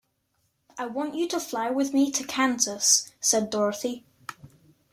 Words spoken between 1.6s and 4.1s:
with me to Kansas," said Dorothy.